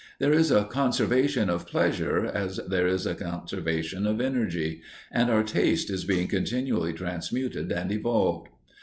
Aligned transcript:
There 0.17 0.33
is 0.33 0.49
a 0.49 0.63
conservation 0.63 1.47
of 1.47 1.67
pleasure 1.67 2.25
as 2.25 2.59
there 2.67 2.87
is 2.87 3.05
a 3.05 3.13
conservation 3.13 4.07
of 4.07 4.19
energy, 4.19 4.81
and 5.11 5.29
our 5.29 5.43
taste 5.43 5.91
is 5.91 6.05
being 6.05 6.25
continually 6.27 6.91
transmuted 6.91 7.71
and 7.71 7.91
evolved. 7.91 8.47